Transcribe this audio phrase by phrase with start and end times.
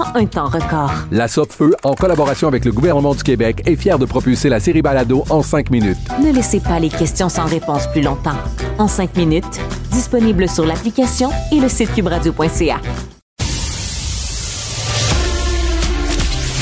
[0.00, 0.92] en un temps record.
[1.10, 4.82] La Feu, en collaboration avec le gouvernement du Québec, est fière de propulser la série
[4.82, 5.98] Balado en cinq minutes.
[6.22, 8.36] Ne laissez pas les questions sans réponse plus longtemps.
[8.78, 9.60] En cinq minutes,
[9.92, 12.80] disponible sur l'application et le site cubradio.ca.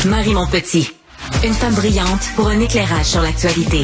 [0.06, 0.90] Marie Montpetit,
[1.44, 3.82] une femme brillante pour un éclairage sur l'actualité.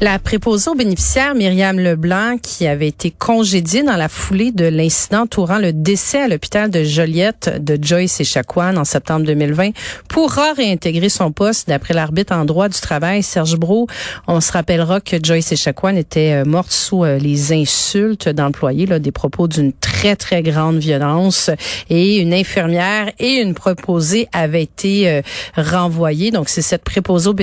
[0.00, 5.20] La préposée aux bénéficiaires Myriam Leblanc, qui avait été congédiée dans la foulée de l'incident
[5.22, 9.70] entourant le décès à l'hôpital de Joliette de Joyce et Chacoan en septembre 2020,
[10.08, 13.86] pourra réintégrer son poste d'après l'arbitre en droit du travail, Serge Brault.
[14.26, 18.86] On se rappellera que Joyce et Chacoan était euh, morte sous euh, les insultes d'employés,
[18.86, 21.50] des propos d'une très, très grande violence.
[21.88, 25.22] Et une infirmière et une préposée avaient été euh,
[25.56, 26.32] renvoyées.
[26.32, 27.34] Donc, c'est cette préposée aux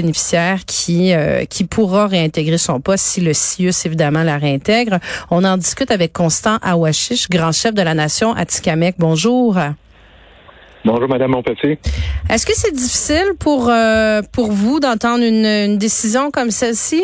[0.66, 1.14] qui,
[1.50, 5.00] qui pourra réintégrer son poste si le CIUS, évidemment, la réintègre.
[5.30, 8.96] On en discute avec Constant Awashish, grand chef de la nation Atikamek.
[8.98, 9.58] Bonjour.
[10.84, 11.78] Bonjour, Madame Montpetit.
[12.28, 17.04] Est-ce que c'est difficile pour, euh, pour vous d'entendre une, décision comme celle-ci?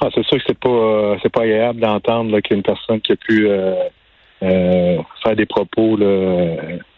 [0.00, 3.16] Ah, c'est sûr que c'est pas euh, c'est pas agréable d'entendre qu'une personne qui a
[3.16, 3.74] pu euh,
[4.40, 5.98] faire des propos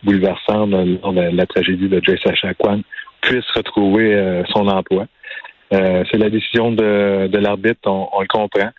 [0.05, 2.83] bouleversants lors de la tragédie de Jason Chacuan
[3.21, 5.06] puisse retrouver son emploi.
[5.73, 8.71] Euh, c'est la décision de, de l'arbitre, on, le comprend.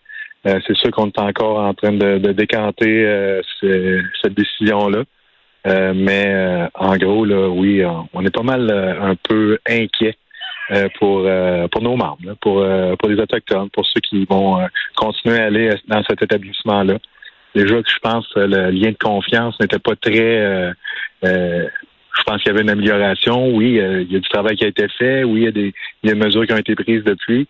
[0.47, 5.03] Euh, c'est sûr qu'on est encore en train de, décanter euh, cette décision-là.
[5.93, 7.83] mais en gros, là, oui,
[8.13, 10.15] on est pas mal un peu inquiet
[10.99, 11.27] pour
[11.71, 12.65] pour nos membres, pour
[12.97, 16.97] pour les autochtones, pour ceux qui vont continuer à aller dans cet établissement-là.
[17.55, 20.73] Déjà que je pense que le lien de confiance n'était pas très
[22.29, 23.49] pense qu'il y avait une amélioration.
[23.55, 25.23] Oui, euh, il y a du travail qui a été fait.
[25.23, 27.47] Oui, il y a des, mesures qui ont été prises depuis.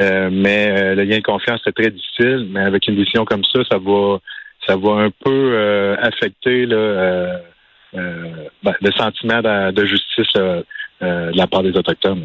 [0.00, 2.46] Euh, mais euh, le lien de confiance, c'est très difficile.
[2.50, 4.18] Mais avec une décision comme ça, ça va,
[4.66, 7.40] ça va un peu affecter ben,
[7.92, 10.64] le sentiment de, justice de
[11.00, 12.24] la part des autochtones.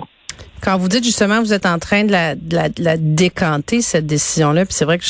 [0.63, 2.35] Quand vous dites justement, vous êtes en train de la,
[2.77, 5.03] la, décanter cette décision-là, puis c'est vrai que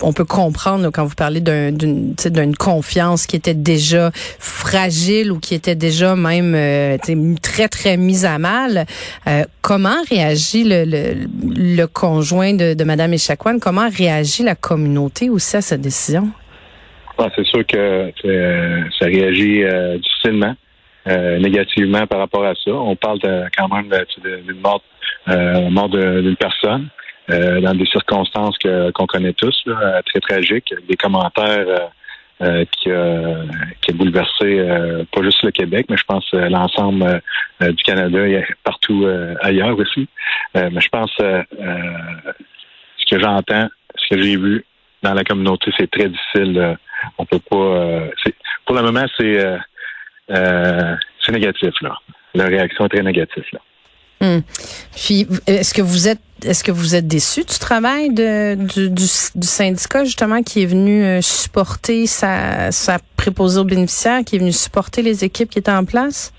[0.00, 5.74] on, peut comprendre quand vous parlez d'une confiance qui était déjà fragile ou qui était
[5.74, 6.96] déjà même euh,
[7.42, 8.86] très très mise à mal.
[9.26, 13.58] Euh, comment réagit le, le, conjoint de, de Madame Echaquan?
[13.58, 16.30] Comment réagit la communauté aussi à cette décision?
[17.18, 18.12] Ah, C'est sûr que
[18.96, 20.54] ça réagit euh, difficilement.
[21.08, 22.70] Euh, négativement par rapport à ça.
[22.70, 23.18] On parle
[23.56, 23.88] quand même
[24.22, 24.82] d'une mort,
[25.28, 26.88] euh, mort d'une personne
[27.30, 29.64] euh, dans des circonstances qu'on connaît tous,
[30.04, 31.90] très tragiques, des commentaires
[32.40, 32.90] qui,
[33.80, 37.22] qui bouleversé pas juste le Québec, mais je pense l'ensemble
[37.60, 39.06] du Canada et partout
[39.40, 40.08] ailleurs aussi.
[40.54, 41.44] mais je pense ce
[43.10, 44.64] que j'entends, ce que j'ai vu
[45.02, 46.76] dans la communauté, c'est très difficile.
[47.16, 48.10] on peut pas.
[48.66, 49.58] pour le moment, c'est
[50.30, 51.94] euh, c'est négatif, là.
[52.34, 53.60] La réaction est très négative, là.
[54.20, 54.40] Hmm.
[54.96, 59.46] Puis, est-ce que vous êtes est-ce que vous êtes déçu du travail de, du, du,
[59.46, 64.52] syndicat justement qui est venu euh, supporter sa, sa préposée aux bénéficiaires, qui est venu
[64.52, 66.32] supporter les équipes qui étaient en place?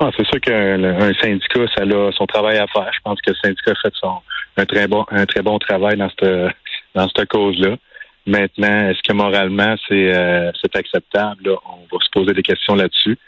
[0.00, 2.90] Ah, c'est sûr qu'un syndicat, ça a son travail à faire.
[2.92, 4.14] Je pense que le syndicat a fait son,
[4.56, 6.54] un très bon un très bon travail dans cette
[6.94, 7.76] dans cette cause-là.
[8.26, 11.50] Maintenant, est-ce que moralement c'est euh, acceptable?
[11.66, 13.18] on va se poser des questions là-dessus.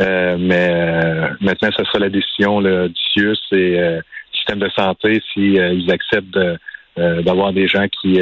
[0.00, 4.00] Euh, mais euh, maintenant, ce sera la décision là, du CIUS et euh,
[4.32, 6.38] système de santé si ils acceptent
[6.96, 8.20] d'avoir des gens qui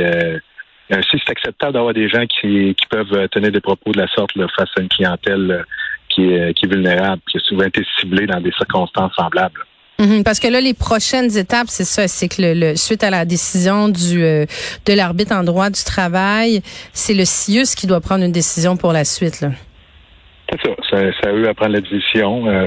[0.91, 4.35] si c'est acceptable d'avoir des gens qui, qui peuvent tenir des propos de la sorte
[4.37, 5.65] là, face à une clientèle
[6.09, 9.65] qui, qui est vulnérable, qui a souvent été ciblée dans des circonstances semblables.
[10.01, 13.25] Mhm, parce que là, les prochaines étapes, c'est ça, c'est que le, suite à la
[13.25, 14.47] décision du euh,
[14.87, 16.61] de l'arbitre en droit du travail,
[16.93, 19.45] c'est le CIUS qui doit prendre une décision pour la suite.
[20.51, 20.71] C'est ça,
[21.21, 22.47] c'est eux à prendre la décision.
[22.47, 22.67] Euh,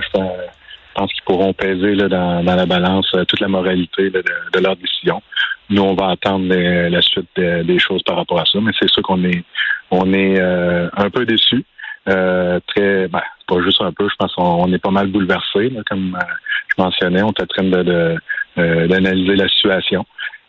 [0.93, 4.21] pense qu'ils pourront peser là, dans, dans la balance euh, toute la moralité de,
[4.53, 5.21] de leur décision.
[5.69, 8.89] Nous, on va attendre la suite de- des choses par rapport à ça, mais c'est
[8.91, 9.41] sûr qu'on est
[9.89, 11.63] on est euh, un peu déçus.
[12.09, 15.71] Euh, très ben, pas juste un peu, je pense qu'on on est pas mal bouleversé,
[15.87, 16.33] comme euh,
[16.75, 18.17] je mentionnais, on est en train de,
[18.57, 20.05] euh, d'analyser la situation.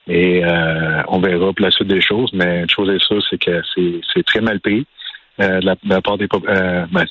[0.08, 0.42] Et
[1.06, 4.24] on verra pour la suite des choses, mais une chose est sûre, c'est que c'est,
[4.24, 4.84] très mal pris
[5.38, 7.04] de, la, part des ben,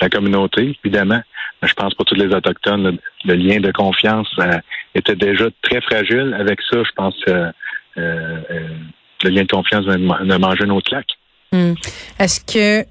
[0.00, 1.20] la communauté, évidemment.
[1.62, 2.96] Je pense pour tous les Autochtones,
[3.26, 4.34] le, lien de confiance
[4.94, 6.34] était déjà très fragile.
[6.40, 7.52] Avec ça, je pense que
[7.96, 11.10] le lien de confiance de manger une autre claque.
[11.52, 11.74] Hmm.
[12.18, 12.88] Est-ce que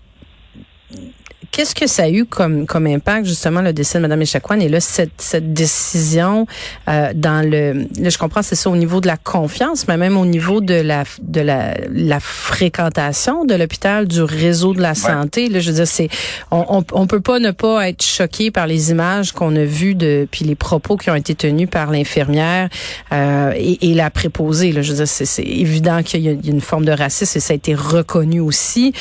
[1.59, 4.69] Qu'est-ce que ça a eu comme, comme impact, justement, le décès de Mme Echaquan et
[4.69, 6.47] là, cette, cette décision
[6.87, 7.85] euh, dans le...
[8.01, 10.75] Là, je comprends, c'est ça au niveau de la confiance, mais même au niveau de
[10.75, 15.49] la de la, la fréquentation de l'hôpital, du réseau de la santé.
[15.49, 16.07] Là, je veux dire, c'est
[16.49, 19.95] on, on, on peut pas ne pas être choqué par les images qu'on a vues
[19.95, 22.69] de puis les propos qui ont été tenus par l'infirmière
[23.11, 24.71] euh, et, et la préposée.
[24.71, 27.41] Là, je veux dire, c'est, c'est évident qu'il y a une forme de racisme et
[27.41, 28.93] ça a été reconnu aussi.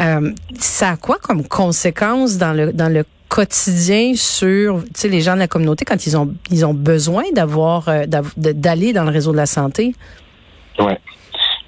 [0.00, 2.05] Euh, ça a quoi comme conséquence
[2.38, 6.64] dans le dans le quotidien sur les gens de la communauté quand ils ont ils
[6.64, 8.04] ont besoin d'avoir euh,
[8.36, 9.94] d'aller dans le réseau de la santé?
[10.78, 10.98] Ouais.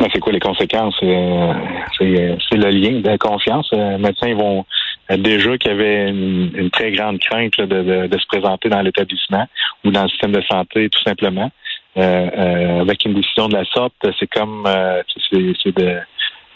[0.01, 0.95] Mais c'est quoi les conséquences?
[1.03, 1.53] Euh,
[1.99, 3.69] c'est, c'est le lien de confiance.
[3.73, 4.65] Euh, Les médecins vont
[5.11, 9.47] euh, déjà qu'il y avait une, une très grande crainte de, se présenter dans l'établissement
[9.85, 11.51] ou dans le système de santé, tout simplement.
[11.97, 15.75] Euh, euh, avec une décision de la sorte, c'est comme euh, c'est,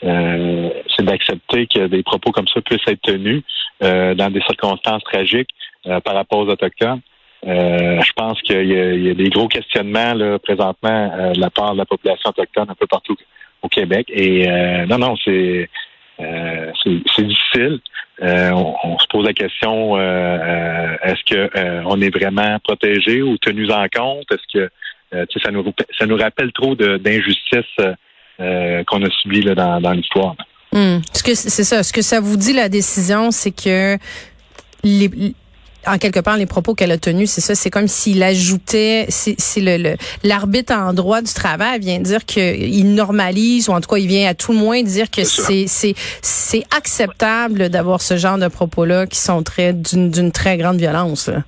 [0.04, 3.43] euh, c'est d'accepter que des propos comme ça puissent être tenus
[3.82, 5.50] euh, dans des circonstances tragiques
[5.87, 7.00] euh, par rapport aux autochtones.
[7.46, 11.50] Euh, je pense qu'il y, y a des gros questionnements là, présentement euh, de la
[11.50, 13.16] part de la population autochtone un peu partout
[13.62, 14.06] au Québec.
[14.12, 14.46] Et
[14.88, 15.69] non, non, c'est
[16.19, 17.81] c'est difficile.
[18.20, 23.87] On, on se pose la question est-ce que on est vraiment protégé ou tenu en
[23.88, 24.26] compte?
[24.32, 25.64] Est-ce que ça nous
[25.96, 27.78] ça nous rappelle trop d'injustices
[28.38, 30.34] qu'on a subies là, dans, dans l'histoire.
[30.73, 30.99] Hmm.
[31.12, 31.82] Ce que c'est ça.
[31.82, 33.99] Ce que ça vous dit la décision, c'est que
[34.84, 35.34] les,
[35.87, 37.55] en quelque part les propos qu'elle a tenus, c'est ça.
[37.55, 43.69] C'est comme s'il ajoutait, c'est le l'arbitre en droit du travail vient dire qu'il normalise
[43.69, 48.00] ou en tout cas il vient à tout le moins dire que c'est acceptable d'avoir
[48.00, 51.29] ce genre de propos là qui sont très d'une d'une très grande violence.
[51.29, 51.43] là.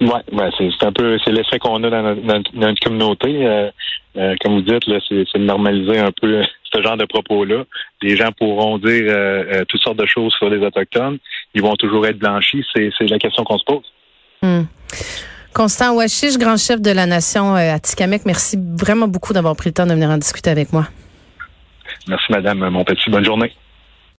[0.00, 3.46] Ouais, ouais c'est un peu c'est l'effet qu'on a dans notre, dans notre communauté.
[3.46, 3.70] Euh,
[4.16, 6.42] euh, comme vous dites, c'est de normaliser un peu
[6.72, 7.64] ce genre de propos-là.
[8.02, 11.18] Les gens pourront dire euh, toutes sortes de choses sur les autochtones.
[11.54, 12.64] Ils vont toujours être blanchis.
[12.74, 13.92] C'est la question qu'on se pose.
[14.42, 14.62] Hmm.
[15.52, 19.86] Constant Ouachiche, grand chef de la nation Atikamekw, merci vraiment beaucoup d'avoir pris le temps
[19.86, 20.86] de venir en discuter avec moi.
[22.06, 23.10] Merci, Madame Mon petit.
[23.10, 23.52] Bonne journée.